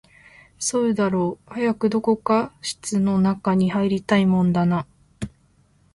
[0.57, 4.87] そうだろう、早くどこか室の中に入りたいもんだな